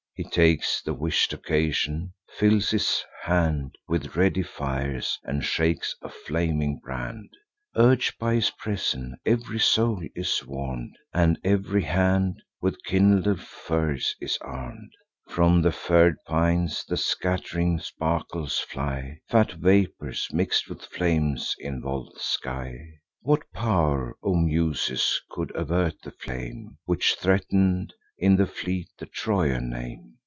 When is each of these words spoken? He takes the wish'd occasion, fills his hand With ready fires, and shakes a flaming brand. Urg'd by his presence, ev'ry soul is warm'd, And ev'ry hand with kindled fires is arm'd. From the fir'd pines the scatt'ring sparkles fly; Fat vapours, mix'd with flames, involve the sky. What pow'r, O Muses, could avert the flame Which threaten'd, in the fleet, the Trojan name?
He 0.13 0.29
takes 0.29 0.83
the 0.83 0.93
wish'd 0.93 1.33
occasion, 1.33 2.13
fills 2.37 2.69
his 2.69 3.03
hand 3.23 3.75
With 3.87 4.15
ready 4.15 4.43
fires, 4.43 5.17
and 5.23 5.43
shakes 5.43 5.95
a 5.99 6.09
flaming 6.09 6.77
brand. 6.77 7.27
Urg'd 7.75 8.19
by 8.19 8.35
his 8.35 8.51
presence, 8.51 9.15
ev'ry 9.25 9.57
soul 9.57 10.03
is 10.13 10.45
warm'd, 10.45 10.95
And 11.11 11.39
ev'ry 11.43 11.81
hand 11.81 12.39
with 12.61 12.83
kindled 12.83 13.41
fires 13.41 14.13
is 14.21 14.37
arm'd. 14.41 14.91
From 15.27 15.63
the 15.63 15.71
fir'd 15.71 16.17
pines 16.27 16.85
the 16.87 16.97
scatt'ring 16.97 17.79
sparkles 17.79 18.59
fly; 18.59 19.21
Fat 19.27 19.53
vapours, 19.53 20.27
mix'd 20.31 20.67
with 20.67 20.83
flames, 20.83 21.55
involve 21.57 22.13
the 22.13 22.19
sky. 22.19 22.77
What 23.21 23.41
pow'r, 23.55 24.13
O 24.21 24.35
Muses, 24.35 25.19
could 25.31 25.51
avert 25.55 25.95
the 26.03 26.11
flame 26.11 26.77
Which 26.85 27.15
threaten'd, 27.15 27.95
in 28.23 28.35
the 28.35 28.45
fleet, 28.45 28.87
the 28.99 29.05
Trojan 29.07 29.67
name? 29.71 30.15